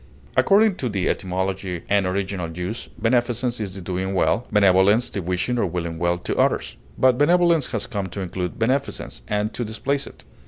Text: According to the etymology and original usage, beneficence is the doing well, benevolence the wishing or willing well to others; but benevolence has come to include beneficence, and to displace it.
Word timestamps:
According 0.35 0.77
to 0.77 0.89
the 0.89 1.07
etymology 1.09 1.83
and 1.87 2.07
original 2.07 2.49
usage, 2.49 2.91
beneficence 2.97 3.59
is 3.59 3.75
the 3.75 3.81
doing 3.81 4.15
well, 4.15 4.47
benevolence 4.51 5.11
the 5.11 5.21
wishing 5.21 5.59
or 5.59 5.67
willing 5.67 5.99
well 5.99 6.17
to 6.17 6.35
others; 6.37 6.75
but 6.97 7.19
benevolence 7.19 7.67
has 7.67 7.85
come 7.85 8.07
to 8.07 8.21
include 8.21 8.57
beneficence, 8.57 9.21
and 9.27 9.53
to 9.53 9.63
displace 9.63 10.07
it. 10.07 10.23